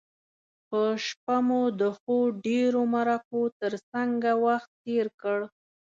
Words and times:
په 0.69 0.81
شپه 1.05 1.37
مو 1.47 1.61
د 1.79 1.81
ښو 1.97 2.17
ډیرو 2.45 2.81
مرکو 2.95 3.41
تر 3.59 3.73
څنګه 3.91 4.29
وخت 4.45 4.69
تیر 4.83 5.05
کړ. 5.21 5.39